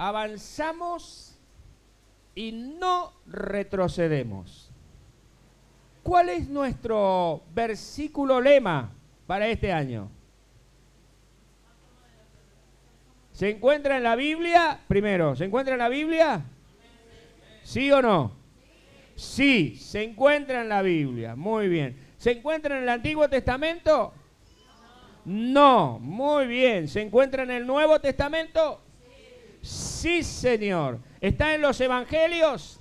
[0.00, 1.36] avanzamos
[2.34, 4.70] y no retrocedemos.
[6.02, 8.90] ¿Cuál es nuestro versículo lema
[9.26, 10.10] para este año?
[13.34, 14.80] ¿Se encuentra en la Biblia?
[14.88, 16.44] Primero, ¿se encuentra en la Biblia?
[17.62, 18.32] ¿Sí o no?
[19.16, 21.36] Sí, se encuentra en la Biblia.
[21.36, 21.94] Muy bien.
[22.16, 24.14] ¿Se encuentra en el Antiguo Testamento?
[25.26, 25.98] No.
[25.98, 26.88] Muy bien.
[26.88, 28.80] ¿Se encuentra en el Nuevo Testamento?
[29.62, 30.98] Sí, Señor.
[31.20, 32.80] ¿Está en los Evangelios?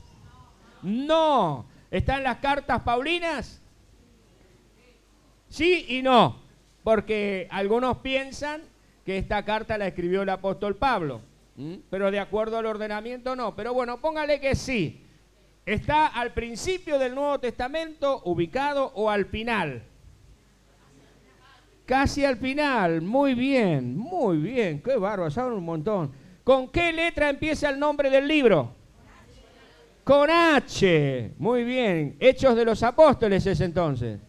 [0.82, 1.66] No.
[1.92, 3.62] ¿Está en las cartas Paulinas?
[5.50, 6.38] Sí y no.
[6.84, 8.62] Porque algunos piensan
[9.06, 11.22] que esta carta la escribió el apóstol Pablo.
[11.90, 13.56] Pero de acuerdo al ordenamiento no.
[13.56, 15.06] Pero bueno, póngale que sí.
[15.66, 19.84] ¿Está al principio del Nuevo Testamento ubicado o al final?
[21.86, 23.02] Casi al final.
[23.02, 24.82] Muy bien, muy bien.
[24.82, 26.12] Qué bárbaro, saben un montón.
[26.44, 28.76] ¿Con qué letra empieza el nombre del libro?
[30.04, 31.34] Con H.
[31.38, 32.16] Muy bien.
[32.20, 34.20] Hechos de los Apóstoles es entonces.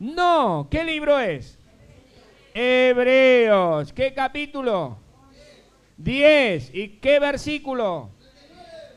[0.00, 0.66] No.
[0.70, 1.58] ¿Qué libro es?
[2.52, 3.92] Hebreos.
[3.92, 4.98] ¿Qué capítulo?
[5.96, 6.74] 10.
[6.74, 8.10] ¿Y qué versículo?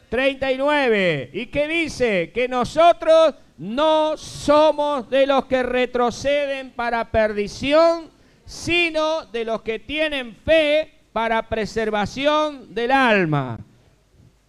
[0.10, 1.30] 39.
[1.34, 2.32] ¿Y qué dice?
[2.34, 8.10] Que nosotros no somos de los que retroceden para perdición,
[8.46, 13.58] sino de los que tienen fe para preservación del alma.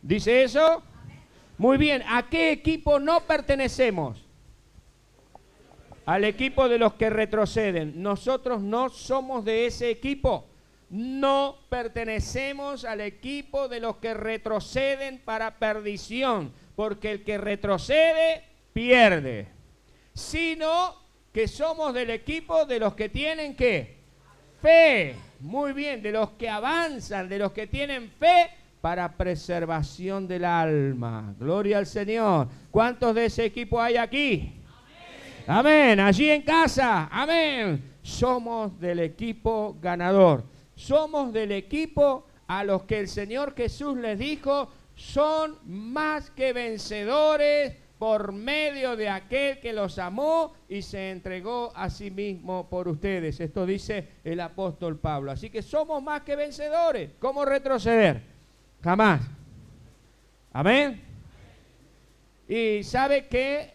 [0.02, 0.82] ¿Dice eso?
[1.56, 4.22] Muy bien, ¿a qué equipo no pertenecemos?
[6.04, 8.02] Al equipo de los que retroceden.
[8.02, 10.44] Nosotros no somos de ese equipo
[10.90, 18.44] no pertenecemos al equipo de los que retroceden para perdición, porque el que retrocede
[18.74, 19.48] pierde,
[20.12, 20.96] sino
[21.32, 23.96] que somos del equipo de los que tienen que
[24.60, 28.50] fe, muy bien, de los que avanzan, de los que tienen fe
[28.80, 31.34] para preservación del alma.
[31.38, 32.48] Gloria al Señor.
[32.70, 34.54] ¿Cuántos de ese equipo hay aquí?
[35.46, 36.00] Amén.
[36.00, 37.08] Allí en casa.
[37.10, 37.82] Amén.
[38.02, 40.44] Somos del equipo ganador
[40.78, 47.74] somos del equipo a los que el Señor Jesús les dijo, son más que vencedores
[47.98, 53.40] por medio de aquel que los amó y se entregó a sí mismo por ustedes.
[53.40, 55.32] Esto dice el apóstol Pablo.
[55.32, 57.10] Así que somos más que vencedores.
[57.18, 58.22] ¿Cómo retroceder?
[58.82, 59.22] Jamás.
[60.52, 61.02] Amén.
[62.48, 63.74] Y sabe que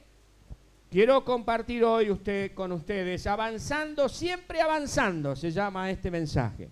[0.90, 6.70] quiero compartir hoy usted, con ustedes, avanzando, siempre avanzando, se llama este mensaje.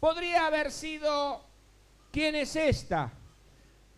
[0.00, 1.44] Podría haber sido,
[2.10, 3.12] ¿quién es esta?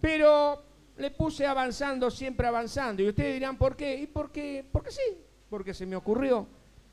[0.01, 0.70] Pero
[1.01, 3.03] le puse avanzando, siempre avanzando.
[3.03, 3.97] Y ustedes dirán, ¿por qué?
[3.97, 4.65] ¿Y por qué?
[4.71, 5.19] Porque sí,
[5.49, 6.47] porque se me ocurrió,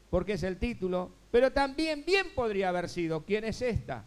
[0.10, 1.12] porque es el título.
[1.30, 4.06] Pero también bien podría haber sido, ¿quién es esta?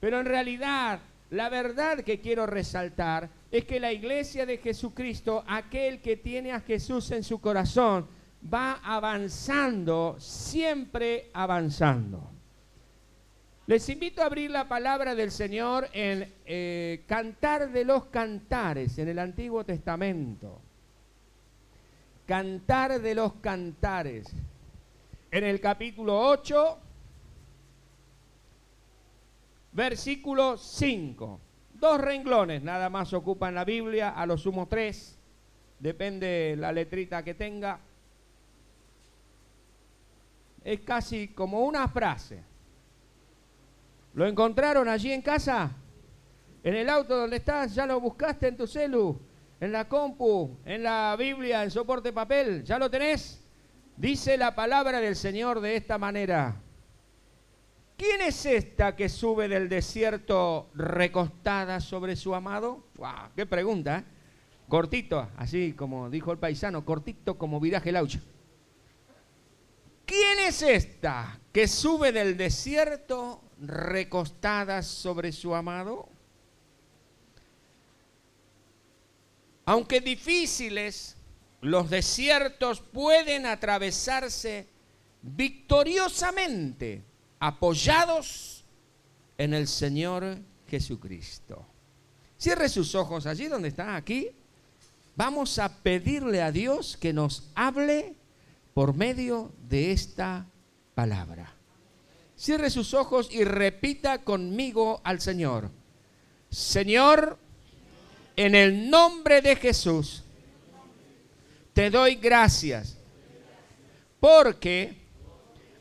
[0.00, 6.00] Pero en realidad, la verdad que quiero resaltar es que la iglesia de Jesucristo, aquel
[6.00, 8.06] que tiene a Jesús en su corazón,
[8.52, 12.35] va avanzando, siempre avanzando.
[13.66, 19.08] Les invito a abrir la palabra del Señor en eh, Cantar de los Cantares, en
[19.08, 20.60] el Antiguo Testamento.
[22.26, 24.28] Cantar de los Cantares.
[25.32, 26.78] En el capítulo 8,
[29.72, 31.40] versículo 5.
[31.74, 35.18] Dos renglones nada más ocupan la Biblia, a lo sumo tres,
[35.80, 37.80] depende la letrita que tenga.
[40.62, 42.55] Es casi como una frase
[44.16, 45.70] ¿Lo encontraron allí en casa?
[46.64, 47.74] ¿En el auto donde estás?
[47.74, 49.20] ¿Ya lo buscaste en tu celu?
[49.60, 50.56] ¿En la compu?
[50.64, 51.62] ¿En la Biblia?
[51.62, 52.64] ¿En soporte papel?
[52.64, 53.44] ¿Ya lo tenés?
[53.94, 56.56] Dice la palabra del Señor de esta manera.
[57.98, 62.86] ¿Quién es esta que sube del desierto recostada sobre su amado?
[62.94, 63.32] ¡Wow!
[63.36, 63.98] ¡Qué pregunta!
[63.98, 64.04] ¿eh?
[64.66, 68.20] Cortito, así como dijo el paisano, cortito como viraje laucha.
[70.06, 76.08] ¿Quién es esta que sube del desierto recostadas sobre su amado?
[79.64, 81.16] Aunque difíciles,
[81.60, 84.68] los desiertos pueden atravesarse
[85.22, 87.02] victoriosamente,
[87.40, 88.64] apoyados
[89.36, 90.38] en el Señor
[90.68, 91.66] Jesucristo.
[92.38, 94.30] Cierre sus ojos allí donde está, aquí.
[95.16, 98.14] Vamos a pedirle a Dios que nos hable
[98.76, 100.44] por medio de esta
[100.94, 101.50] palabra.
[102.36, 105.70] Cierre sus ojos y repita conmigo al Señor.
[106.50, 107.38] Señor,
[108.36, 110.24] en el nombre de Jesús,
[111.72, 112.98] te doy gracias
[114.20, 114.94] porque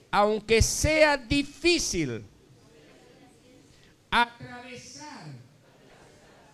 [0.10, 2.26] aunque sea difícil
[4.10, 5.34] atravesar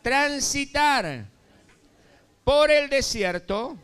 [0.01, 1.27] transitar
[2.43, 3.77] por el desierto,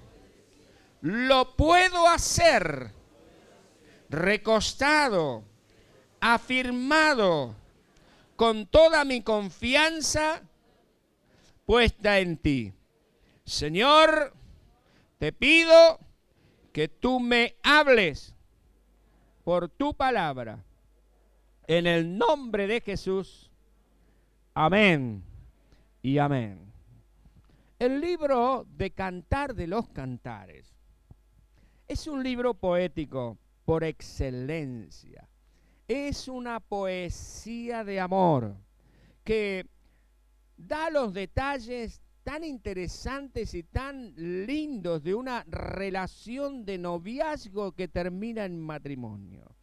[1.02, 2.94] lo puedo hacer
[4.10, 5.44] recostado,
[6.20, 7.56] afirmado,
[8.36, 10.42] con toda mi confianza
[11.66, 12.74] puesta en ti.
[13.46, 14.34] Señor,
[15.18, 16.00] te pido
[16.72, 18.36] que tú me hables
[19.44, 20.64] por tu palabra.
[21.66, 23.52] En el nombre de Jesús.
[24.54, 25.24] Amén
[26.02, 26.72] y amén.
[27.80, 30.67] El libro de Cantar de los Cantares
[31.88, 35.28] es un libro poético por excelencia.
[35.88, 38.56] Es una poesía de amor
[39.24, 39.66] que
[40.58, 44.14] da los detalles tan interesantes y tan
[44.46, 49.56] lindos de una relación de noviazgo que termina en matrimonio.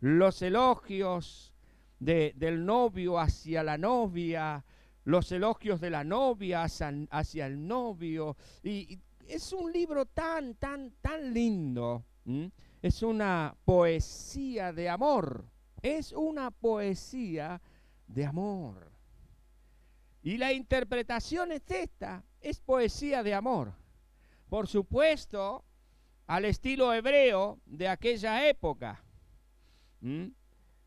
[0.00, 1.52] Los elogios
[2.00, 4.64] del novio hacia la novia,
[5.04, 8.36] los elogios de la novia hacia, el novio.
[8.62, 8.98] Y,
[9.28, 12.04] es un libro tan, tan, tan lindo.
[12.82, 15.44] Es una poesía de amor.
[15.82, 17.60] Es una poesía
[18.06, 18.90] de amor.
[20.22, 23.72] Y la interpretación es esta, es poesía de amor.
[24.48, 25.64] Por supuesto,
[26.26, 29.02] al estilo hebreo de aquella época.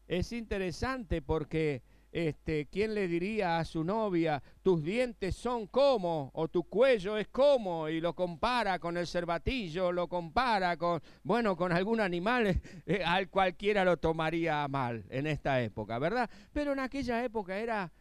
[0.08, 6.50] Es interesante porque este, ¿quién le diría a su novia, tus dientes son como, o
[6.50, 11.72] tu cuello es como, y lo compara con el cervatillo, lo compara con, bueno, con
[11.72, 12.48] algún animal
[12.86, 16.30] eh, al cualquiera lo tomaría mal en esta época, ¿verdad?
[16.52, 17.92] Pero en aquella época era,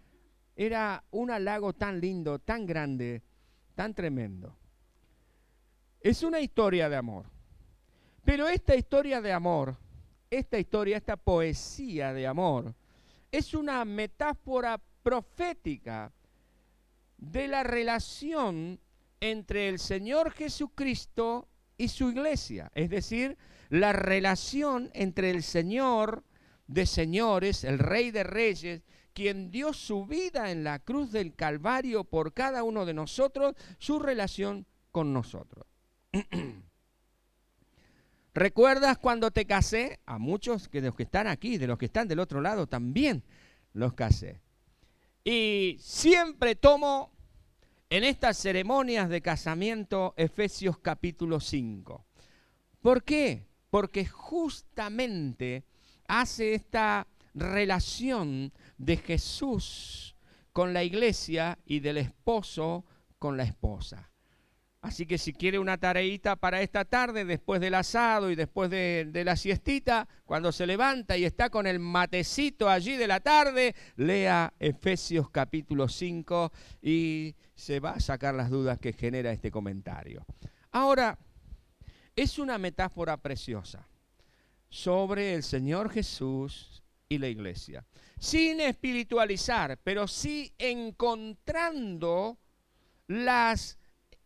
[0.57, 3.23] era un halago tan lindo, tan grande,
[3.77, 4.57] tan tremendo.
[6.01, 7.27] Es una historia de amor.
[8.25, 9.77] Pero esta historia de amor,
[10.31, 12.75] esta historia, esta poesía de amor,
[13.31, 16.13] es una metáfora profética
[17.17, 18.81] de la relación
[19.21, 23.37] entre el Señor Jesucristo y su iglesia, es decir,
[23.69, 26.25] la relación entre el Señor
[26.67, 28.83] de señores, el Rey de Reyes,
[29.13, 33.99] quien dio su vida en la cruz del Calvario por cada uno de nosotros, su
[33.99, 35.67] relación con nosotros.
[38.35, 39.99] ¿Recuerdas cuando te casé?
[40.07, 43.25] A muchos de los que están aquí, de los que están del otro lado, también
[43.73, 44.41] los casé.
[45.25, 47.11] Y siempre tomo
[47.91, 52.07] en estas ceremonias de casamiento Efesios capítulo 5.
[52.81, 53.49] ¿Por qué?
[53.69, 55.65] Porque justamente
[56.07, 60.15] hace esta relación de Jesús
[60.53, 62.85] con la iglesia y del esposo
[63.19, 64.10] con la esposa.
[64.83, 69.11] Así que si quiere una tareita para esta tarde, después del asado y después de,
[69.25, 74.55] la siestita, cuando se levanta y está con el matecito allí de la tarde, lea
[74.59, 76.51] Efesios capítulo 5
[76.81, 80.25] y se va a sacar las dudas que genera este comentario.
[80.71, 81.19] Ahora,
[82.17, 83.87] es una metáfora preciosa
[84.71, 87.85] sobre el Señor Jesús y la iglesia.
[88.19, 92.39] Sin espiritualizar, pero sí encontrando
[93.09, 93.80] las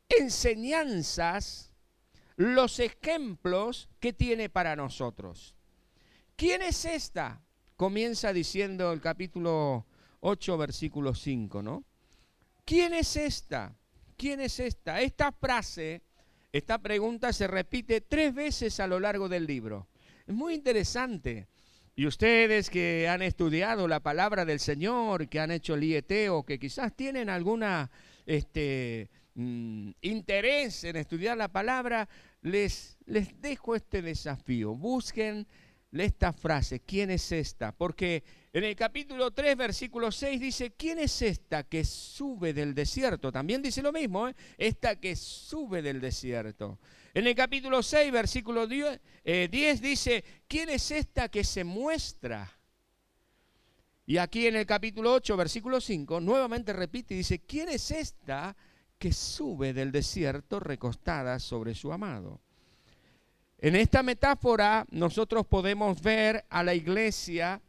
[0.09, 1.73] enseñanzas,
[2.37, 5.55] los ejemplos que tiene para nosotros.
[6.37, 7.43] ¿Quién es esta?
[7.77, 9.87] Comienza diciendo el capítulo
[10.21, 11.85] 8, versículo 5, ¿no?
[12.65, 13.77] ¿Quién es esta?
[14.17, 15.01] ¿Quién es esta?
[15.01, 16.03] Esta frase,
[16.53, 19.89] esta pregunta se repite tres veces a lo largo del libro.
[20.27, 21.49] Es muy interesante.
[21.97, 26.45] Y ustedes que han estudiado la palabra del Señor, que han hecho el IET o
[26.45, 27.91] que quizás tienen alguna
[28.27, 32.09] este, Mm, interés en estudiar la palabra,
[32.43, 34.75] les, les dejo este desafío.
[34.77, 35.47] Busquen
[35.93, 37.73] esta frase, ¿quién es esta?
[37.73, 38.23] Porque
[38.53, 43.33] en el capítulo 3, versículo 6 dice, ¿quién es esta que sube del desierto?
[43.33, 44.35] También dice lo mismo, ¿eh?
[44.57, 46.79] esta que sube del desierto.
[47.13, 52.53] En el capítulo 6, versículo 10, 10 eh, dice, ¿quién es esta que se muestra?
[54.07, 58.57] Y aquí en el capítulo 8, versículo 5, nuevamente repite y dice, ¿quién es esta
[58.99, 62.41] que sube del desierto recostada sobre su amado.
[63.59, 67.63] En esta metáfora nosotros podemos ver a la iglesia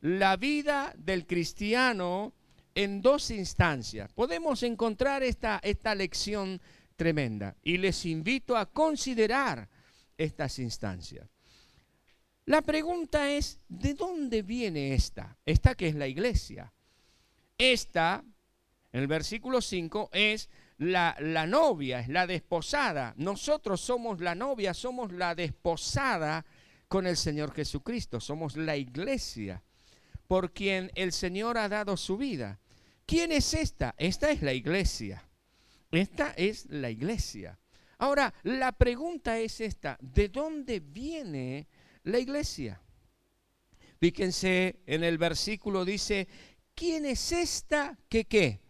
[0.00, 2.32] la vida del cristiano
[2.74, 4.12] en dos instancias.
[4.12, 6.60] Podemos encontrar esta, esta lección
[6.96, 9.68] tremenda y les invito a considerar
[10.18, 11.28] estas instancias.
[12.44, 15.36] La pregunta es, ¿de dónde viene esta?
[15.44, 16.72] Esta que es la iglesia.
[17.58, 18.22] Esta,
[18.92, 23.14] en el versículo 5, es la, novia, es la desposada.
[23.16, 26.44] Nosotros somos la novia, somos la desposada
[26.88, 28.20] con el Señor Jesucristo.
[28.20, 29.62] Somos la iglesia
[30.26, 32.60] por quien el Señor ha dado su vida.
[33.06, 33.94] ¿Quién es esta?
[33.98, 35.28] Esta es la iglesia.
[35.90, 37.58] Esta es la iglesia.
[37.98, 41.66] Ahora, la pregunta es esta, ¿de dónde viene
[42.02, 42.82] la iglesia?
[43.98, 46.28] Fíjense, en el versículo dice,
[46.74, 48.60] ¿quién es esta que qué?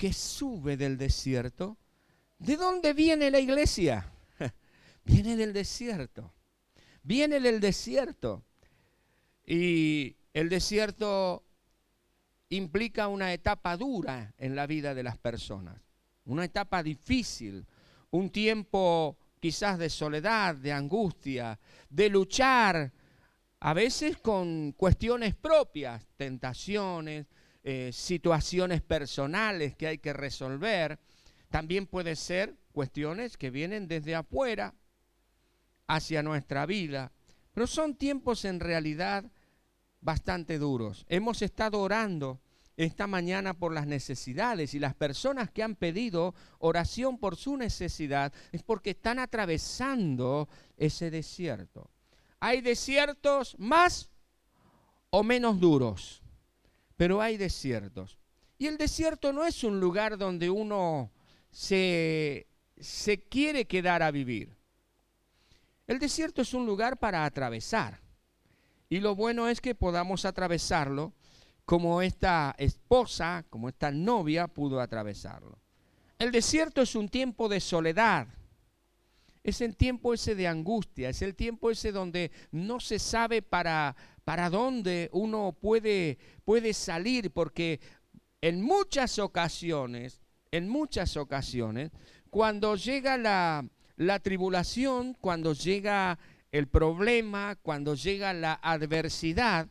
[0.00, 1.76] Que sube del desierto.
[2.38, 4.10] ¿De dónde viene la iglesia?
[5.04, 6.32] Viene del desierto.
[7.02, 8.42] Viene del desierto.
[9.44, 11.44] Y el desierto
[12.48, 15.78] implica una etapa dura en la vida de las personas,
[16.24, 17.66] una etapa difícil,
[18.10, 22.90] un tiempo quizás de soledad, de angustia, de luchar
[23.60, 27.26] a veces con cuestiones propias, tentaciones,
[27.62, 30.98] eh, situaciones personales que hay que resolver.
[31.50, 34.74] También puede ser cuestiones que vienen desde afuera
[35.86, 37.12] hacia nuestra vida.
[37.52, 39.24] Pero son tiempos en realidad
[40.00, 41.04] bastante duros.
[41.08, 42.40] Hemos estado orando
[42.76, 48.32] esta mañana por las necesidades y las personas que han pedido oración por su necesidad
[48.52, 51.90] es porque están atravesando ese desierto.
[52.38, 54.10] Hay desiertos más
[55.10, 56.22] o menos duros,
[57.00, 58.18] pero hay desiertos.
[58.58, 61.10] Y el desierto no es un lugar donde uno
[61.50, 62.46] se,
[62.78, 64.54] se quiere quedar a vivir.
[65.86, 68.02] El desierto es un lugar para atravesar.
[68.90, 71.14] Y lo bueno es que podamos atravesarlo
[71.64, 75.58] como esta esposa, como esta novia pudo atravesarlo.
[76.18, 78.28] El desierto es un tiempo de soledad,
[79.42, 83.96] es el tiempo ese de angustia, es el tiempo ese donde no se sabe para,
[84.30, 87.80] para dónde uno puede, puede salir, porque
[88.40, 90.20] en muchas ocasiones,
[90.52, 91.90] en muchas ocasiones,
[92.30, 96.16] cuando llega la, la tribulación, cuando llega
[96.52, 99.66] el problema, cuando llega la adversidad,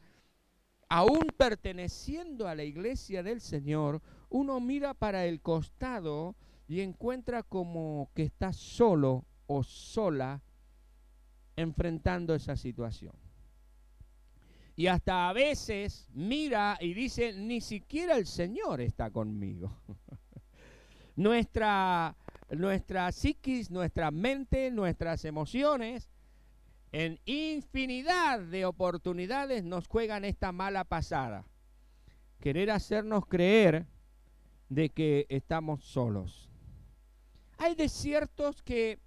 [0.89, 6.35] aún perteneciendo a la iglesia del Señor, uno mira para el costado
[6.67, 10.41] y encuentra como que está solo o sola
[11.55, 13.28] enfrentando esa situación.
[14.79, 19.69] Y hasta a veces mira y dice, ni siquiera el Señor está conmigo.
[21.17, 22.15] nuestra,
[22.50, 26.07] nuestra psiquis, nuestra mente, nuestras emociones,
[26.93, 31.43] en infinidad de oportunidades nos juegan esta mala pasada.
[32.39, 33.86] Querer hacernos creer
[34.69, 36.50] de que estamos solos.
[37.57, 38.98] Hay desiertos que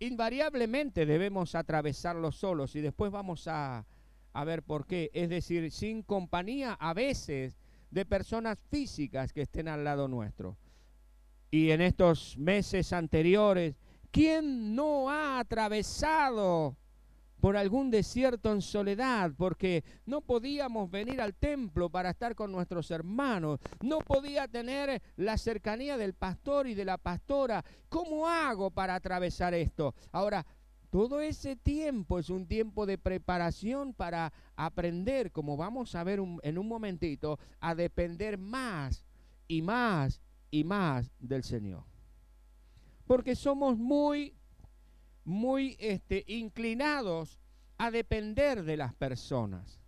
[0.00, 3.86] invariablemente debemos atravesarlos solos y después vamos a,
[4.32, 5.10] a ver por qué.
[5.14, 7.58] Es decir, sin compañía a veces
[7.90, 10.56] de personas físicas que estén al lado nuestro.
[11.50, 13.74] Y en estos meses anteriores,
[14.10, 16.76] ¿quién no ha atravesado
[17.40, 22.90] por algún desierto en soledad, porque no podíamos venir al templo para estar con nuestros
[22.90, 27.64] hermanos, no podía tener la cercanía del pastor y de la pastora.
[27.88, 29.94] ¿Cómo hago para atravesar esto?
[30.12, 30.46] Ahora,
[30.90, 36.58] todo ese tiempo es un tiempo de preparación para aprender, como vamos a ver en
[36.58, 39.04] un momentito, a depender más
[39.46, 40.20] y más
[40.50, 41.84] y más del Señor.
[43.06, 44.34] Porque somos muy
[45.24, 47.38] muy este, inclinados
[47.78, 49.80] a depender de las personas.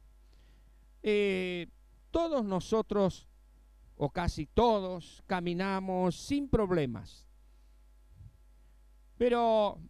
[1.02, 1.68] Eh,
[2.10, 3.28] todos nosotros,
[3.96, 7.26] o casi todos, caminamos sin problemas.
[9.18, 9.80] Pero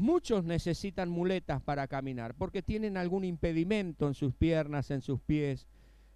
[0.00, 5.66] muchos necesitan muletas para caminar porque tienen algún impedimento en sus piernas, en sus pies,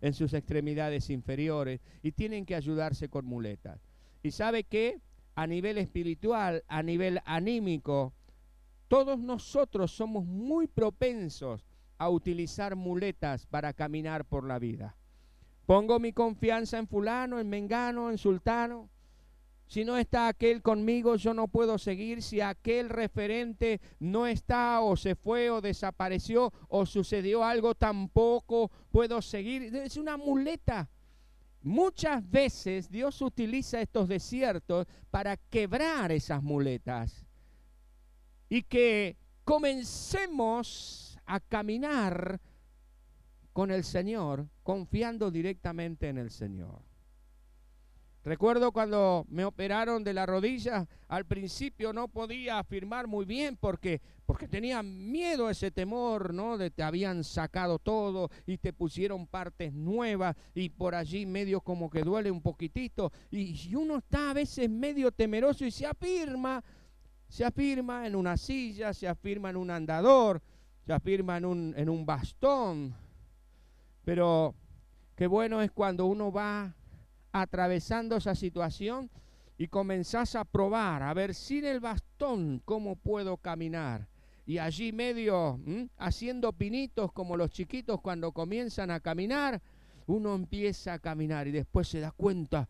[0.00, 3.81] en sus extremidades inferiores y tienen que ayudarse con muletas.
[4.23, 5.00] ¿Y sabe qué?
[5.35, 8.12] A nivel espiritual, a nivel anímico,
[8.88, 11.64] todos nosotros somos muy propensos
[11.99, 14.97] a utilizar muletas para caminar por la vida.
[15.67, 18.91] Pongo mi confianza en fulano, en mengano, en sultano.
[19.66, 22.23] Si no está aquel conmigo, yo no puedo seguir.
[22.23, 29.23] Si aquel referente no está o se fue o desapareció o sucedió algo, tampoco puedo
[29.23, 29.75] seguir.
[29.75, 30.88] Es una muleta.
[31.62, 37.25] Muchas veces Dios utiliza estos desiertos para quebrar esas muletas
[38.50, 42.38] y que comencemos a caminar
[43.54, 46.83] con el Señor, confiando directamente en el Señor.
[48.25, 54.00] Recuerdo cuando me operaron de la rodilla, al principio no podía afirmar muy bien porque,
[54.25, 56.57] porque tenía miedo, ese temor, ¿no?
[56.57, 61.90] De te habían sacado todo y te pusieron partes nuevas y por allí medio como
[61.90, 63.12] que duele un poquitito.
[63.31, 66.64] Y, y uno está a veces medio temeroso y se afirma,
[67.28, 70.40] se afirma en una silla, se afirma en un andador,
[70.87, 72.95] se afirma en un, en un bastón.
[74.02, 74.54] Pero
[75.14, 76.75] qué bueno es cuando uno va
[77.35, 79.11] atravesando esa situación
[79.59, 84.07] y comenzás a probar, a ver sin el bastón cómo puedo caminar.
[84.47, 85.59] Y allí medio
[85.97, 89.61] haciendo pinitos como los chiquitos cuando comienzan a caminar,
[90.07, 92.69] uno empieza a caminar y después se da cuenta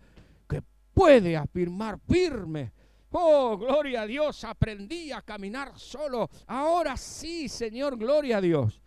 [0.48, 0.62] que
[0.94, 2.72] puede afirmar firme.
[3.10, 6.30] Oh, gloria a Dios, aprendí a caminar solo.
[6.46, 8.80] Ahora sí, Señor, gloria a Dios.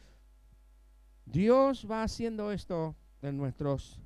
[1.24, 4.01] Dios va haciendo esto en nuestros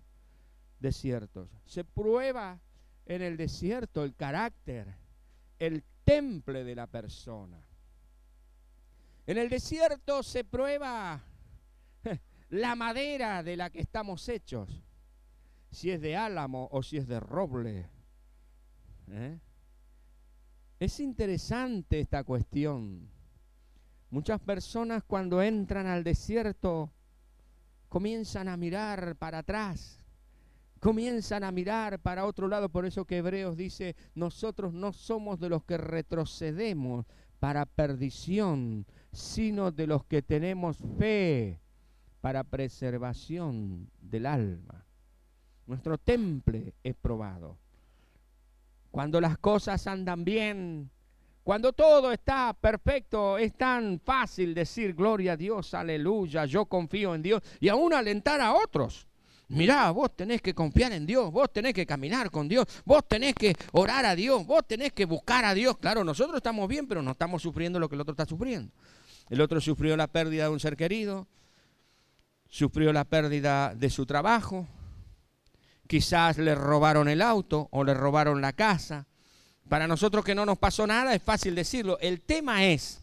[0.80, 1.61] desiertos.
[1.72, 2.60] Se prueba
[3.06, 4.94] en el desierto el carácter,
[5.58, 7.64] el temple de la persona.
[9.26, 11.24] En el desierto se prueba
[12.50, 14.84] la madera de la que estamos hechos,
[15.72, 17.90] si es de álamo o si es de roble.
[19.08, 19.40] ¿eh?
[20.78, 23.10] Es interesante esta cuestión.
[24.10, 26.92] Muchas personas cuando entran al desierto
[27.88, 30.01] comienzan a mirar para atrás,
[30.82, 32.68] comienzan a mirar para otro lado.
[32.68, 37.06] Por eso que Hebreos dice, nosotros no somos de los que retrocedemos
[37.40, 41.62] para perdición, sino de los que tenemos fe
[42.20, 44.86] para preservación del alma.
[45.68, 47.58] Nuestro temple es probado.
[48.90, 50.90] Cuando las cosas andan bien,
[51.44, 57.22] cuando todo está perfecto, es tan fácil decir gloria a Dios, aleluya, yo confío en
[57.22, 59.08] Dios y aún alentar a otros.
[59.52, 63.36] Mirá, vos tenés que confiar en Dios, vos tenés que caminar con Dios, vos tenés
[63.36, 65.78] que orar a Dios, vos tenés que buscar a Dios.
[65.78, 68.72] Claro, nosotros estamos bien, pero no estamos sufriendo lo que el otro está sufriendo.
[69.30, 71.28] El otro sufrió la pérdida de un ser querido,
[72.48, 74.68] sufrió la pérdida de su trabajo,
[75.86, 79.06] quizás le robaron el auto o le robaron la casa,
[79.68, 81.98] para nosotros que no nos pasó nada es fácil decirlo.
[82.00, 83.02] El tema es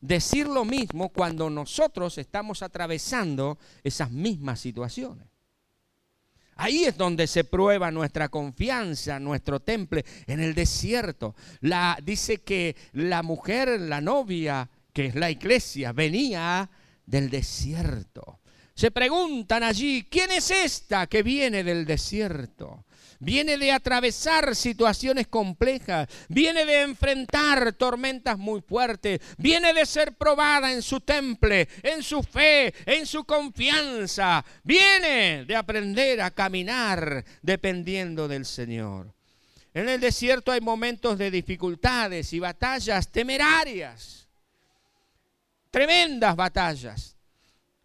[0.00, 5.29] decir lo mismo cuando nosotros estamos atravesando esas mismas situaciones.
[6.62, 11.34] Ahí es donde se prueba nuestra confianza, nuestro temple, en el desierto.
[11.60, 16.68] La, dice que la mujer, la novia, que es la iglesia, venía
[17.06, 18.40] del desierto.
[18.74, 22.84] Se preguntan allí, ¿quién es esta que viene del desierto?
[23.20, 30.72] Viene de atravesar situaciones complejas, viene de enfrentar tormentas muy fuertes, viene de ser probada
[30.72, 38.26] en su temple, en su fe, en su confianza, viene de aprender a caminar dependiendo
[38.26, 39.14] del Señor.
[39.72, 44.26] En el desierto hay momentos de dificultades y batallas temerarias,
[45.70, 47.16] tremendas batallas.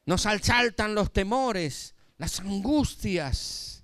[0.06, 3.75] Nos asaltan los temores, las angustias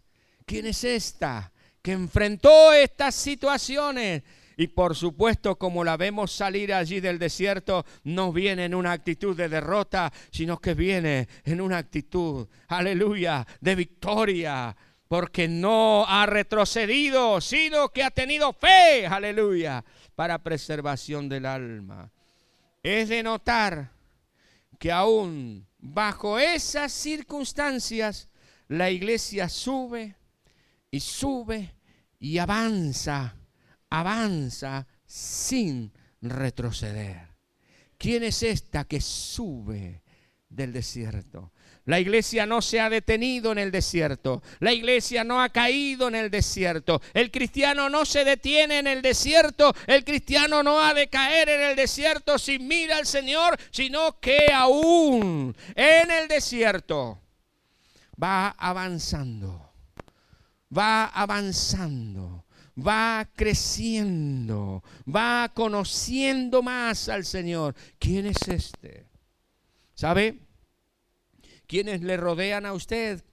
[0.51, 1.49] ¿Quién es esta
[1.81, 4.21] que enfrentó estas situaciones?
[4.57, 9.33] Y por supuesto, como la vemos salir allí del desierto, no viene en una actitud
[9.33, 14.75] de derrota, sino que viene en una actitud, aleluya, de victoria,
[15.07, 19.85] porque no ha retrocedido, sino que ha tenido fe, aleluya,
[20.15, 22.11] para preservación del alma.
[22.83, 23.93] Es de notar
[24.77, 28.27] que aún bajo esas circunstancias,
[28.67, 30.17] la iglesia sube,
[30.91, 31.73] y sube
[32.19, 33.35] y avanza,
[33.89, 37.29] avanza sin retroceder.
[37.97, 40.03] ¿Quién es esta que sube
[40.49, 41.53] del desierto?
[41.85, 44.43] La iglesia no se ha detenido en el desierto.
[44.59, 47.01] La iglesia no ha caído en el desierto.
[47.13, 49.73] El cristiano no se detiene en el desierto.
[49.87, 54.51] El cristiano no ha de caer en el desierto si mira al Señor, sino que
[54.53, 57.19] aún en el desierto
[58.21, 59.70] va avanzando
[60.75, 62.45] va avanzando,
[62.77, 67.75] va creciendo, va conociendo más al Señor.
[67.99, 69.07] ¿Quién es este?
[69.93, 70.39] ¿Sabe?
[71.67, 73.23] Quienes le rodean a usted,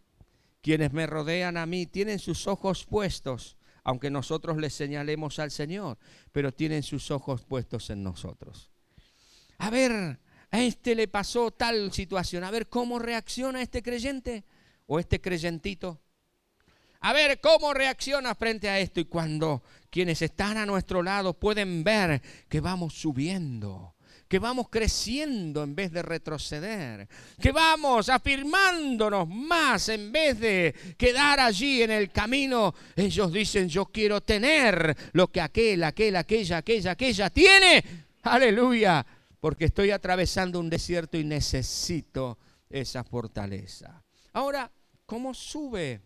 [0.61, 5.99] quienes me rodean a mí, tienen sus ojos puestos, aunque nosotros les señalemos al Señor,
[6.33, 8.71] pero tienen sus ojos puestos en nosotros.
[9.59, 10.21] A ver,
[10.51, 14.45] a este le pasó tal situación, a ver cómo reacciona este creyente
[14.87, 16.01] o este creyentito
[17.01, 19.01] a ver cómo reacciona frente a esto.
[19.01, 23.95] Y cuando quienes están a nuestro lado pueden ver que vamos subiendo,
[24.29, 27.09] que vamos creciendo en vez de retroceder,
[27.41, 32.75] que vamos afirmándonos más en vez de quedar allí en el camino.
[32.95, 37.83] Ellos dicen, yo quiero tener lo que aquel, aquel, aquella, aquella, aquella tiene.
[38.23, 39.05] Aleluya,
[39.41, 44.03] porque estoy atravesando un desierto y necesito esa fortaleza.
[44.35, 44.71] Ahora,
[45.07, 46.03] ¿cómo sube?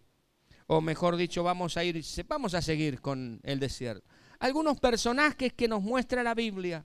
[0.66, 4.08] O mejor dicho, vamos a ir, vamos a seguir con el desierto.
[4.38, 6.84] Algunos personajes que nos muestra la Biblia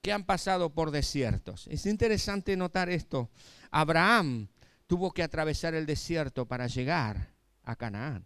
[0.00, 1.66] que han pasado por desiertos.
[1.66, 3.28] Es interesante notar esto.
[3.70, 4.48] Abraham
[4.86, 8.24] tuvo que atravesar el desierto para llegar a Canaán.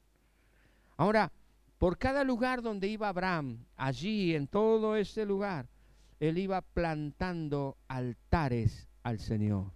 [0.97, 1.33] Ahora,
[1.79, 5.71] por cada lugar donde iba Abraham, allí en todo ese lugar,
[6.19, 9.73] él iba plantando altares al Señor.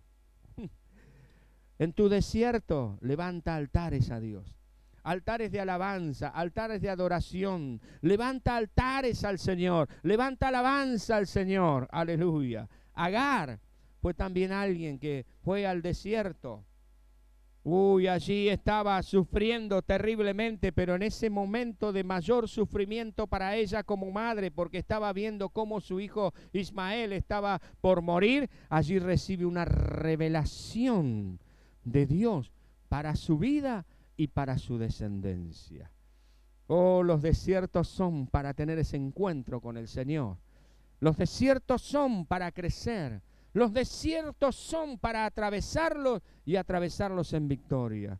[1.78, 4.56] En tu desierto levanta altares a Dios.
[5.02, 7.80] Altares de alabanza, altares de adoración.
[8.00, 9.88] Levanta altares al Señor.
[10.02, 11.88] Levanta alabanza al Señor.
[11.90, 12.68] Aleluya.
[12.94, 13.60] Agar
[14.00, 16.64] fue también alguien que fue al desierto
[17.66, 24.10] Uy, allí estaba sufriendo terriblemente, pero en ese momento de mayor sufrimiento para ella como
[24.10, 31.40] madre, porque estaba viendo cómo su hijo Ismael estaba por morir, allí recibe una revelación
[31.84, 32.52] de Dios
[32.88, 35.90] para su vida y para su descendencia.
[36.66, 40.38] Oh, los desiertos son para tener ese encuentro con el Señor.
[41.00, 43.20] Los desiertos son para crecer.
[43.52, 48.18] Los desiertos son para atravesarlos y atravesarlos en victoria.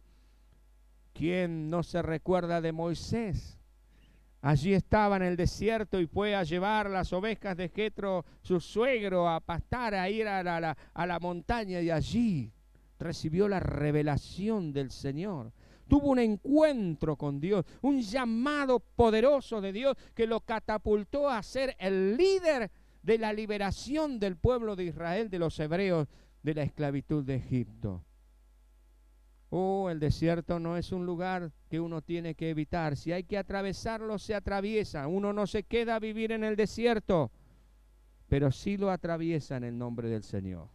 [1.12, 3.58] ¿Quién no se recuerda de Moisés?
[4.42, 9.26] Allí estaba en el desierto y fue a llevar las ovejas de Jetro, su suegro,
[9.26, 12.52] a pastar, a ir a la, a la montaña y allí
[13.04, 15.52] recibió la revelación del Señor.
[15.86, 21.76] Tuvo un encuentro con Dios, un llamado poderoso de Dios que lo catapultó a ser
[21.78, 22.70] el líder
[23.02, 26.08] de la liberación del pueblo de Israel, de los hebreos,
[26.42, 28.02] de la esclavitud de Egipto.
[29.50, 32.96] Oh, el desierto no es un lugar que uno tiene que evitar.
[32.96, 35.06] Si hay que atravesarlo, se atraviesa.
[35.06, 37.30] Uno no se queda a vivir en el desierto,
[38.26, 40.73] pero sí lo atraviesa en el nombre del Señor.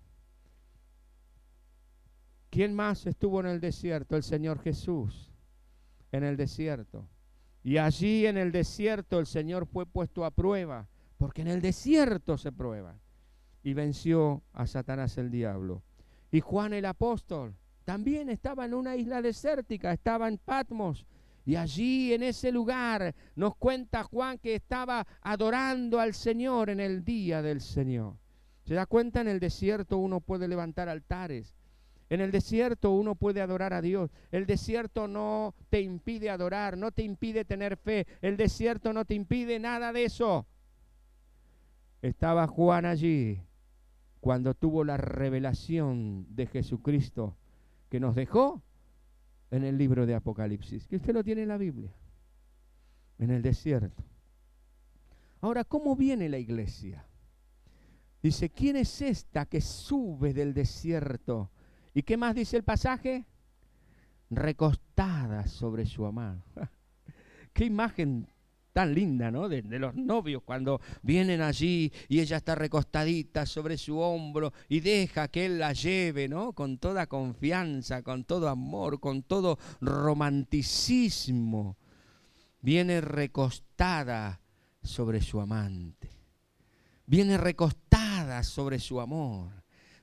[2.49, 4.15] ¿Quién más estuvo en el desierto?
[4.15, 5.31] El Señor Jesús,
[6.11, 7.07] en el desierto.
[7.63, 10.87] Y allí en el desierto el Señor fue puesto a prueba
[11.19, 12.97] porque en el desierto se prueba.
[13.61, 15.83] Y venció a Satanás el diablo.
[16.31, 21.05] Y Juan el apóstol también estaba en una isla desértica, estaba en Patmos.
[21.45, 27.03] Y allí en ese lugar nos cuenta Juan que estaba adorando al Señor en el
[27.03, 28.15] día del Señor.
[28.63, 29.19] ¿Se da cuenta?
[29.19, 31.53] En el desierto uno puede levantar altares.
[32.09, 34.09] En el desierto uno puede adorar a Dios.
[34.31, 38.07] El desierto no te impide adorar, no te impide tener fe.
[38.21, 40.47] El desierto no te impide nada de eso.
[42.01, 43.41] Estaba Juan allí
[44.19, 47.37] cuando tuvo la revelación de Jesucristo
[47.89, 48.61] que nos dejó
[49.51, 51.91] en el libro de Apocalipsis, que usted lo tiene en la Biblia,
[53.17, 54.03] en el desierto.
[55.41, 57.05] Ahora, ¿cómo viene la iglesia?
[58.21, 61.49] Dice, ¿quién es esta que sube del desierto?
[61.99, 63.25] ¿Y qué más dice el pasaje?
[64.29, 66.41] Recostada sobre su amado.
[67.53, 68.25] qué imagen
[68.71, 69.49] tan linda, ¿no?
[69.49, 75.27] De, los novios cuando vienen allí y ella está recostadita sobre su hombro y deja
[75.27, 76.53] que él la lleve, ¿no?
[76.53, 81.75] Con toda confianza, con todo amor, con todo romanticismo.
[82.61, 84.39] Viene recostada
[84.81, 86.09] sobre su amante.
[87.05, 89.58] Viene recostada sobre su amor.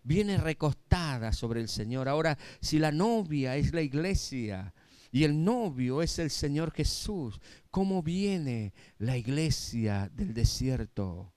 [0.06, 2.08] Viene recostada sobre el Señor.
[2.08, 4.72] Ahora, si la novia es la iglesia,
[5.10, 7.40] y el novio es el Señor Jesús.
[7.70, 11.32] ¿Cómo viene la iglesia del desierto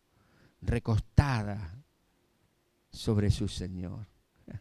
[0.61, 1.81] recostada
[2.91, 4.05] sobre su Señor?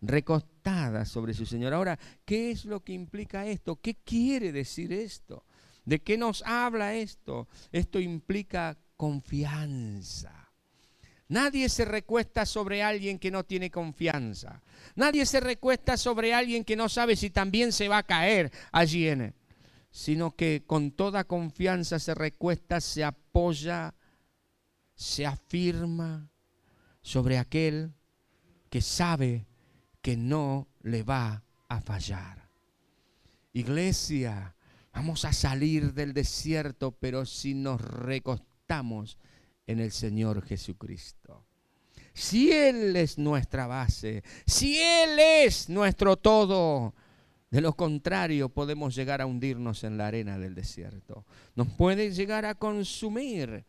[0.00, 1.74] Recostada sobre su Señor.
[1.74, 3.76] Ahora, ¿qué es lo que implica esto?
[3.76, 5.44] ¿Qué quiere decir esto?
[5.84, 7.48] ¿De qué nos habla esto?
[7.70, 10.41] Esto implica confianza.
[11.28, 14.62] Nadie se recuesta sobre alguien que no tiene confianza.
[14.96, 19.08] Nadie se recuesta sobre alguien que no sabe si también se va a caer allí
[19.08, 19.34] en él.
[19.90, 23.94] Sino que con toda confianza se recuesta, se apoya,
[24.94, 26.28] se afirma
[27.02, 27.92] sobre aquel
[28.70, 29.46] que sabe
[30.00, 32.48] que no le va a fallar.
[33.52, 34.54] Iglesia,
[34.92, 39.18] vamos a salir del desierto, pero si nos recostamos
[39.66, 41.44] en el Señor Jesucristo.
[42.14, 46.94] Si Él es nuestra base, si Él es nuestro todo,
[47.50, 51.24] de lo contrario podemos llegar a hundirnos en la arena del desierto.
[51.54, 53.64] Nos puede llegar a consumir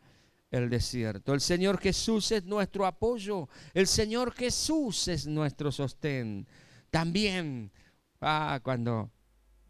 [0.50, 1.34] el desierto.
[1.34, 6.46] El Señor Jesús es nuestro apoyo, el Señor Jesús es nuestro sostén.
[6.90, 7.72] También,
[8.20, 9.10] ah, cuando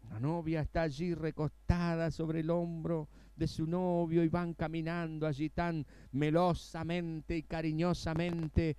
[0.09, 5.49] la novia está allí recostada sobre el hombro de su novio y van caminando allí
[5.49, 8.77] tan melosamente y cariñosamente,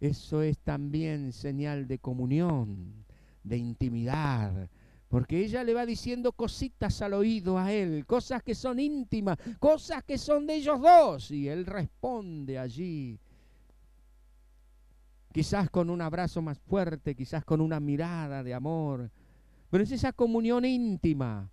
[0.00, 3.04] eso es también señal de comunión,
[3.42, 4.68] de intimidad,
[5.08, 10.02] porque ella le va diciendo cositas al oído a él, cosas que son íntimas, cosas
[10.04, 13.18] que son de ellos dos, y él responde allí,
[15.32, 19.10] quizás con un abrazo más fuerte, quizás con una mirada de amor,
[19.70, 21.50] pero es esa comunión íntima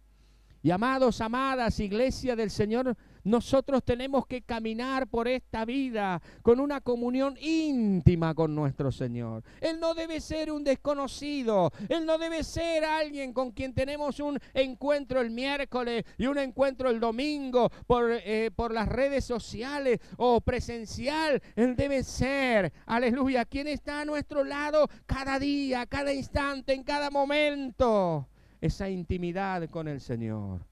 [0.66, 2.96] Y amados, amadas, iglesia del Señor,
[3.26, 9.44] nosotros tenemos que caminar por esta vida con una comunión íntima con nuestro Señor.
[9.60, 11.70] Él no debe ser un desconocido.
[11.90, 16.90] Él no debe ser alguien con quien tenemos un encuentro el miércoles y un encuentro
[16.90, 21.42] el domingo por, eh, por las redes sociales o presencial.
[21.58, 27.10] Él debe ser, aleluya, quien está a nuestro lado cada día, cada instante, en cada
[27.10, 28.30] momento.
[28.64, 30.66] Esa intimidad con el Señor.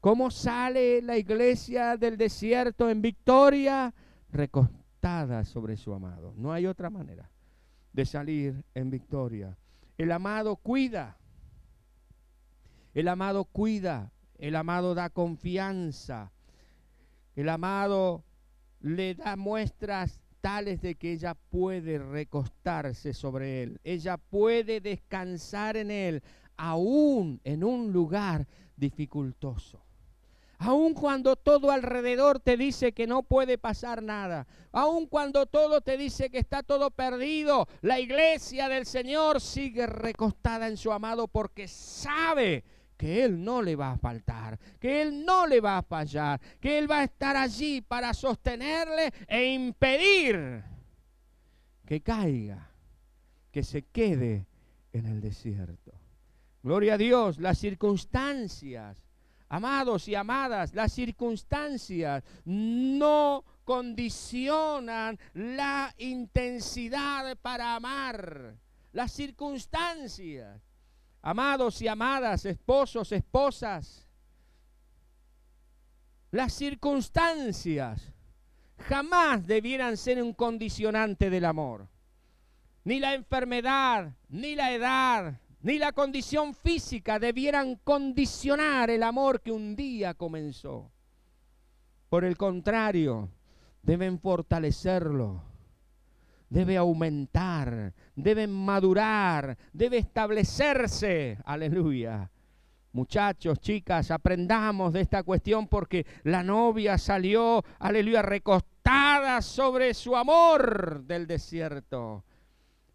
[0.00, 3.94] ¿Cómo sale la iglesia del desierto en victoria?
[4.32, 6.34] Recostada sobre su amado.
[6.36, 7.30] No hay otra manera
[7.92, 9.56] de salir en victoria.
[9.96, 11.18] El amado cuida.
[12.94, 14.10] El amado cuida.
[14.38, 16.32] El amado da confianza.
[17.36, 18.24] El amado
[18.80, 23.80] le da muestras tales de que ella puede recostarse sobre él.
[23.84, 26.22] Ella puede descansar en él,
[26.56, 29.82] aún en un lugar dificultoso.
[30.58, 34.46] Aun cuando todo alrededor te dice que no puede pasar nada.
[34.72, 37.68] Aun cuando todo te dice que está todo perdido.
[37.82, 42.64] La iglesia del Señor sigue recostada en su amado porque sabe
[42.96, 46.78] que Él no le va a faltar, que Él no le va a fallar, que
[46.78, 50.64] Él va a estar allí para sostenerle e impedir
[51.86, 52.70] que caiga,
[53.52, 54.46] que se quede
[54.92, 55.85] en el desierto.
[56.66, 58.96] Gloria a Dios, las circunstancias
[59.48, 68.56] Amados y amadas, las circunstancias no condicionan la intensidad para amar.
[68.90, 70.60] Las circunstancias,
[71.22, 74.08] amados y amadas, esposos, esposas,
[76.32, 78.10] las circunstancias
[78.88, 81.86] jamás debieran ser un condicionante del amor.
[82.82, 89.52] Ni la enfermedad, ni la edad, ni la condición física debieran condicionar el amor que
[89.52, 90.90] un día comenzó.
[92.08, 93.30] Por el contrario,
[93.82, 95.42] deben fortalecerlo,
[96.48, 101.38] debe aumentar, deben madurar, debe establecerse.
[101.44, 102.30] Aleluya.
[102.92, 111.02] Muchachos, chicas, aprendamos de esta cuestión porque la novia salió, aleluya, recostada sobre su amor
[111.04, 112.24] del desierto.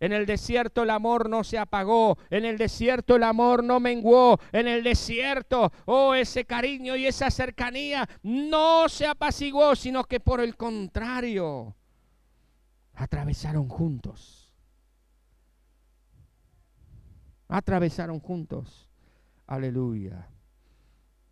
[0.02, 4.40] En el desierto el amor no se apagó, en el desierto el amor no menguó,
[4.52, 10.42] en el desierto, oh, ese cariño y esa cercanía no se apaciguó, sino que por
[10.42, 11.76] el contrario,
[12.96, 14.52] atravesaron juntos.
[17.48, 18.90] Atravesaron juntos.
[19.46, 20.28] Aleluya.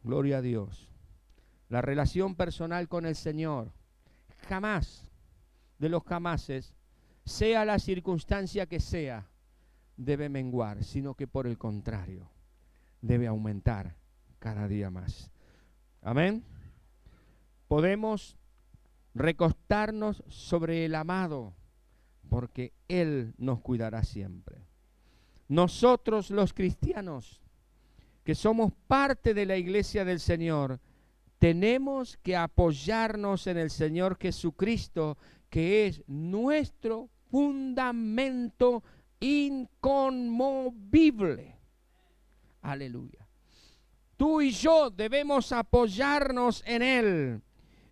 [0.04, 0.88] Gloria a Dios.
[1.70, 3.72] La relación personal con el Señor
[4.48, 5.10] jamás
[5.80, 6.76] de los jamases
[7.30, 9.30] sea la circunstancia que sea,
[9.96, 12.30] debe menguar, sino que por el contrario,
[13.02, 13.96] debe aumentar
[14.40, 15.32] cada día más.
[16.02, 16.44] Amén.
[17.68, 18.38] Podemos
[19.14, 21.54] recostarnos sobre el amado,
[22.30, 24.66] porque Él nos cuidará siempre.
[25.48, 27.42] Nosotros los cristianos,
[28.24, 30.80] que somos parte de la iglesia del Señor,
[31.38, 35.18] tenemos que apoyarnos en el Señor Jesucristo,
[35.50, 38.84] que es nuestro fundamento
[39.20, 41.56] inconmovible.
[42.62, 43.26] Aleluya.
[44.18, 47.42] Tú y yo debemos apoyarnos en Él.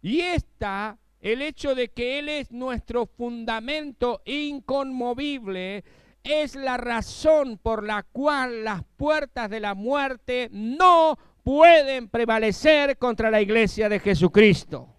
[0.02, 5.84] Y está el hecho de que Él es nuestro fundamento inconmovible,
[6.24, 13.32] es la razón por la cual las puertas de la muerte no pueden prevalecer contra
[13.32, 14.90] la iglesia de Jesucristo.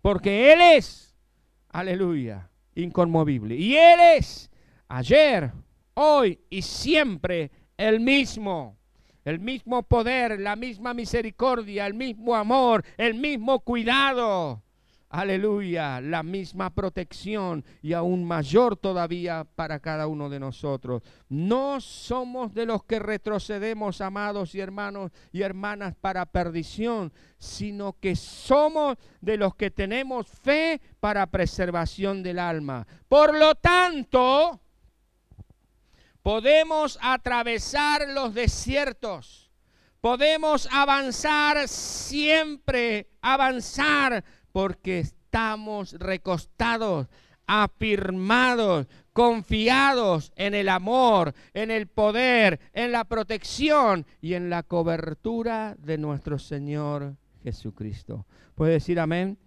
[0.00, 1.14] Porque Él es,
[1.68, 3.54] aleluya, inconmovible.
[3.56, 4.50] Y Él es
[4.88, 5.52] ayer,
[5.94, 8.76] hoy y siempre el mismo.
[9.24, 14.62] El mismo poder, la misma misericordia, el mismo amor, el mismo cuidado
[15.10, 21.02] aleluya, la misma protección y aún mayor todavía para cada uno de nosotros.
[21.28, 28.14] No somos de los que retrocedemos, amados y hermanos y hermanas, para perdición, sino que
[28.14, 32.86] somos de los que tenemos fe para preservación del alma.
[33.08, 34.60] Por lo tanto,
[36.22, 39.50] podemos atravesar los desiertos.
[40.00, 47.08] Podemos avanzar siempre, avanzar porque estamos recostados,
[47.46, 55.76] afirmados, confiados en el amor, en el poder, en la protección y en la cobertura
[55.78, 58.26] de nuestro Señor Jesucristo.
[58.54, 59.38] ¿Puede decir amén?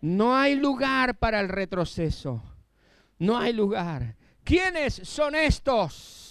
[0.00, 2.42] No hay lugar para el retroceso.
[3.18, 4.16] No hay lugar.
[4.44, 6.21] ¿Quiénes son estos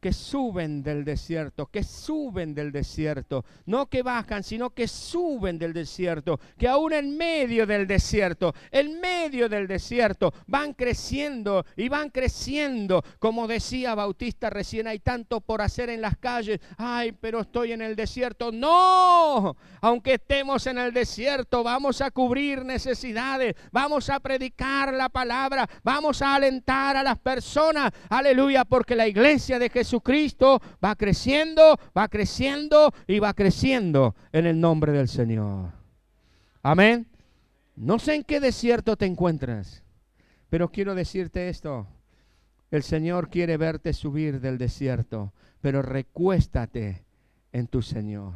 [0.00, 5.72] que suben del desierto, que suben del desierto, no que bajan, sino que suben del
[5.72, 12.10] desierto, que aún en medio del desierto, en medio del desierto, van creciendo y van
[12.10, 13.02] creciendo.
[13.18, 17.82] Como decía Bautista recién, hay tanto por hacer en las calles, ay, pero estoy en
[17.82, 18.52] el desierto.
[18.52, 25.68] No, aunque estemos en el desierto, vamos a cubrir necesidades, vamos a predicar la palabra,
[25.82, 31.78] vamos a alentar a las personas, aleluya, porque la iglesia de Jesús Jesucristo va creciendo,
[31.96, 35.70] va creciendo y va creciendo en el nombre del Señor.
[36.60, 37.06] Amén.
[37.76, 39.84] No sé en qué desierto te encuentras,
[40.48, 41.86] pero quiero decirte esto.
[42.72, 47.04] El Señor quiere verte subir del desierto, pero recuéstate
[47.52, 48.34] en tu Señor.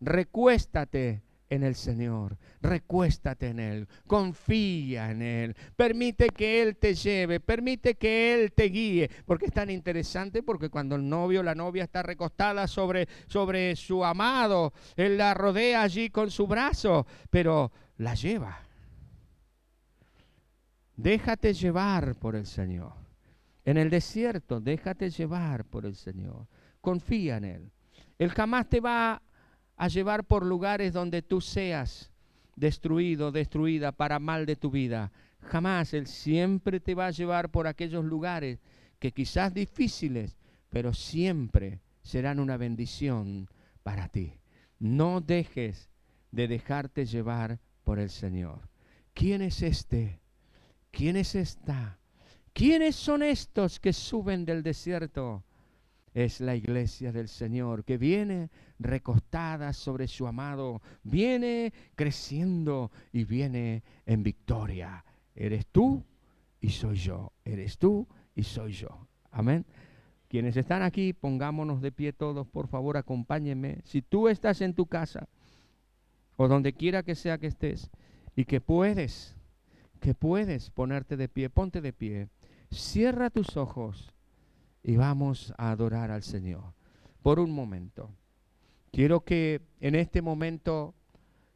[0.00, 7.40] Recuéstate en el Señor, recuéstate en Él, confía en Él, permite que Él te lleve,
[7.40, 11.84] permite que Él te guíe, porque es tan interesante porque cuando el novio, la novia
[11.84, 18.14] está recostada sobre, sobre su amado, Él la rodea allí con su brazo, pero la
[18.14, 18.58] lleva.
[20.96, 22.94] Déjate llevar por el Señor.
[23.66, 26.46] En el desierto, déjate llevar por el Señor.
[26.80, 27.72] Confía en Él.
[28.18, 29.20] Él jamás te va
[29.82, 32.12] a llevar por lugares donde tú seas
[32.54, 35.10] destruido, destruida para mal de tu vida.
[35.40, 38.60] Jamás Él siempre te va a llevar por aquellos lugares
[39.00, 40.38] que quizás difíciles,
[40.70, 43.48] pero siempre serán una bendición
[43.82, 44.34] para ti.
[44.78, 45.90] No dejes
[46.30, 48.68] de dejarte llevar por el Señor.
[49.14, 50.20] ¿Quién es este?
[50.92, 51.98] ¿Quién es esta?
[52.52, 55.42] ¿Quiénes son estos que suben del desierto?
[56.14, 63.82] Es la iglesia del Señor que viene recostada sobre su amado, viene creciendo y viene
[64.06, 65.04] en victoria.
[65.34, 66.04] Eres tú
[66.60, 69.08] y soy yo, eres tú y soy yo.
[69.30, 69.64] Amén.
[70.28, 73.80] Quienes están aquí, pongámonos de pie todos, por favor, acompáñenme.
[73.84, 75.28] Si tú estás en tu casa
[76.36, 77.90] o donde quiera que sea que estés
[78.34, 79.36] y que puedes,
[80.00, 82.28] que puedes ponerte de pie, ponte de pie.
[82.70, 84.14] Cierra tus ojos
[84.82, 86.74] y vamos a adorar al Señor.
[87.22, 88.10] Por un momento.
[88.90, 90.94] Quiero que en este momento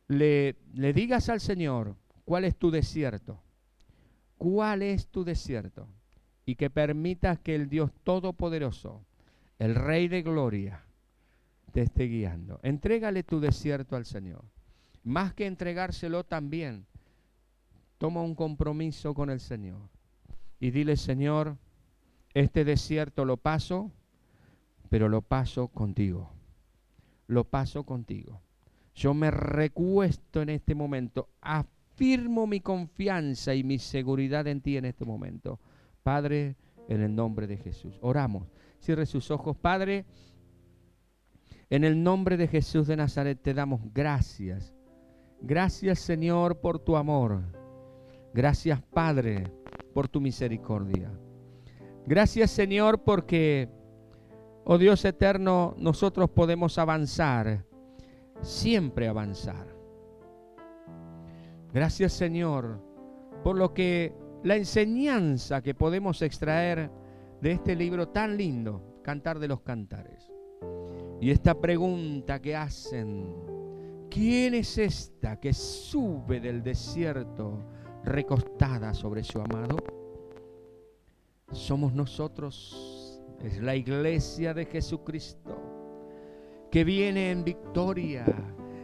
[0.09, 3.41] le, le digas al Señor cuál es tu desierto.
[4.39, 5.89] ¿Cuál es tu desierto?
[6.45, 9.05] Y que permitas que el Dios Todopoderoso,
[9.59, 10.85] el Rey de Gloria,
[11.73, 12.61] te esté guiando.
[12.63, 14.45] Entrégale tu desierto al Señor.
[15.03, 16.87] Más que entregárselo también,
[17.99, 19.89] toma un compromiso con el Señor.
[20.59, 21.57] Y dile, Señor,
[22.37, 23.91] este desierto lo paso,
[24.91, 26.29] pero lo paso contigo.
[27.29, 28.43] Lo paso contigo.
[28.95, 31.31] Yo me recuesto en este momento.
[31.41, 35.59] Afirmo mi confianza y mi seguridad en ti en este momento.
[36.03, 36.57] Padre,
[36.89, 37.99] en el nombre de Jesús.
[38.03, 38.47] Oramos.
[38.81, 39.57] Cierre sus ojos.
[39.57, 40.05] Padre,
[41.71, 44.75] en el nombre de Jesús de Nazaret te damos gracias.
[45.41, 47.41] Gracias Señor por tu amor.
[48.35, 49.51] Gracias Padre
[49.95, 51.11] por tu misericordia.
[52.07, 53.69] Gracias Señor porque,
[54.65, 57.65] oh Dios eterno, nosotros podemos avanzar,
[58.43, 59.67] siempre avanzar.
[61.73, 62.81] Gracias Señor
[63.43, 64.15] por lo que
[64.45, 66.91] la enseñanza que podemos extraer
[67.41, 70.33] de este libro tan lindo, Cantar de los Cantares.
[71.21, 73.35] Y esta pregunta que hacen,
[74.09, 77.67] ¿quién es esta que sube del desierto
[78.05, 79.77] recostada sobre su amado?
[81.53, 85.57] Somos nosotros, es la iglesia de Jesucristo,
[86.71, 88.25] que viene en victoria,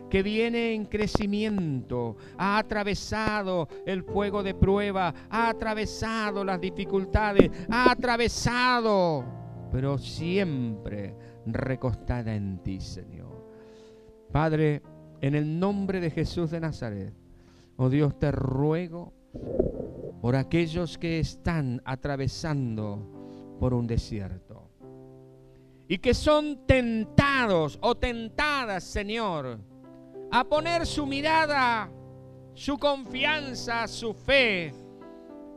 [0.09, 7.91] que viene en crecimiento, ha atravesado el fuego de prueba, ha atravesado las dificultades, ha
[7.91, 9.25] atravesado,
[9.71, 13.49] pero siempre recostada en ti, Señor.
[14.31, 14.83] Padre,
[15.21, 17.13] en el nombre de Jesús de Nazaret,
[17.77, 19.15] oh Dios, te ruego
[20.23, 24.71] por aquellos que están atravesando por un desierto
[25.89, 29.59] y que son tentados o tentadas, Señor,
[30.31, 31.91] a poner su mirada,
[32.55, 34.73] su confianza, su fe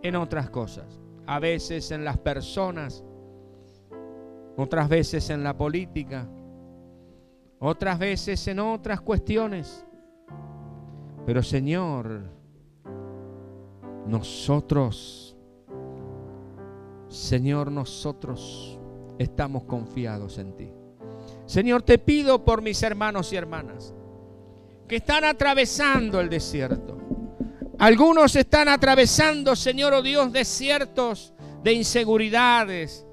[0.01, 0.99] en otras cosas.
[1.27, 3.03] A veces en las personas,
[4.57, 6.27] otras veces en la política,
[7.59, 9.85] otras veces en otras cuestiones.
[11.23, 12.23] Pero Señor,
[14.07, 15.35] nosotros,
[17.09, 18.79] Señor, nosotros
[19.17, 20.71] estamos confiados en ti.
[21.45, 23.93] Señor, te pido por mis hermanos y hermanas
[24.87, 26.97] que están atravesando el desierto.
[27.79, 31.33] Algunos están atravesando, Señor, oh Dios, desiertos
[31.63, 33.05] de inseguridades,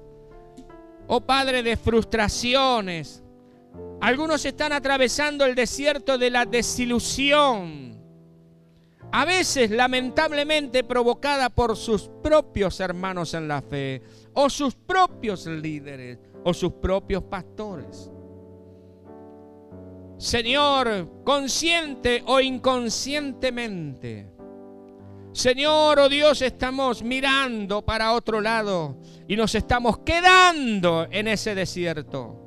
[1.07, 3.23] oh Padre, de frustraciones.
[3.99, 7.92] Algunos están atravesando el desierto de la desilusión.
[9.15, 14.01] A veces, lamentablemente, provocada por sus propios hermanos en la fe,
[14.33, 18.09] o sus propios líderes, o sus propios pastores.
[20.17, 24.33] Señor, consciente o inconscientemente,
[25.31, 28.97] Señor, oh Dios, estamos mirando para otro lado
[29.27, 32.39] y nos estamos quedando en ese desierto.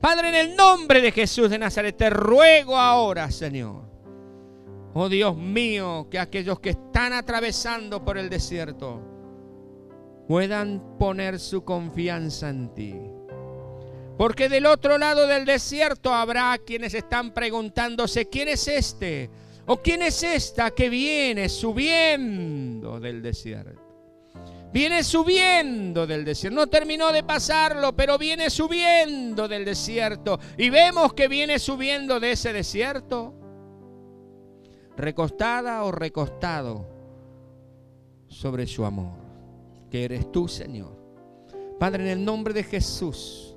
[0.00, 3.91] Padre, en el nombre de Jesús de Nazaret, te ruego ahora, Señor.
[4.94, 9.00] Oh Dios mío, que aquellos que están atravesando por el desierto
[10.28, 12.94] puedan poner su confianza en ti.
[14.18, 19.30] Porque del otro lado del desierto habrá quienes están preguntándose, ¿quién es este?
[19.66, 23.80] ¿O quién es esta que viene subiendo del desierto?
[24.72, 26.54] Viene subiendo del desierto.
[26.60, 30.38] No terminó de pasarlo, pero viene subiendo del desierto.
[30.56, 33.34] Y vemos que viene subiendo de ese desierto.
[35.02, 36.86] Recostada o recostado
[38.28, 39.18] sobre su amor.
[39.90, 40.96] Que eres tú, Señor.
[41.80, 43.56] Padre, en el nombre de Jesús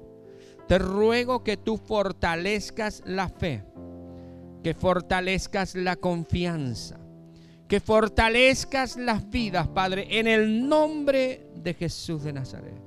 [0.67, 3.63] te ruego que tú fortalezcas la fe,
[4.63, 6.97] que fortalezcas la confianza,
[7.67, 12.81] que fortalezcas las vidas, Padre, en el nombre de Jesús de Nazaret.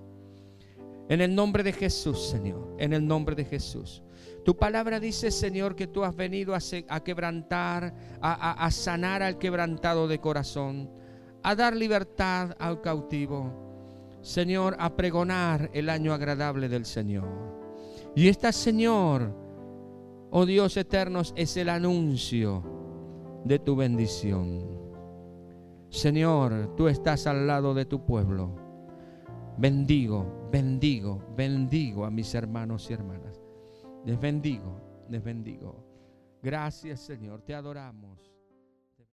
[1.09, 4.03] En el nombre de Jesús, Señor, en el nombre de Jesús.
[4.49, 7.93] Tu palabra dice, Señor, que tú has venido a, quebrantar,
[8.23, 10.89] a sanar al quebrantado de corazón,
[11.43, 14.17] a dar libertad al cautivo.
[14.23, 17.29] Señor, a pregonar el año agradable del Señor.
[18.17, 19.35] Y esta, Señor,
[20.31, 24.65] oh Dios eternos, es el anuncio de tu bendición.
[25.91, 28.57] Señor, tú estás al lado de tu pueblo.
[29.59, 33.28] Bendigo, bendigo, bendigo a mis hermanos y hermanas.
[34.05, 35.85] Les bendigo, les bendigo.
[36.43, 38.28] Gracias, Señor, te adoramos.